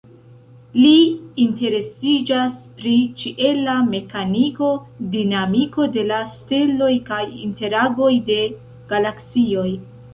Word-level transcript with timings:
Li 0.77 0.93
interesiĝas 1.43 2.55
pri 2.79 2.95
ĉiela 3.25 3.77
mekaniko, 3.91 4.73
dinamiko 5.15 5.89
de 5.99 6.09
la 6.11 6.25
steloj 6.35 6.93
kaj 7.13 7.25
interagoj 7.49 8.13
de 8.33 8.45
galaksioj. 8.95 9.73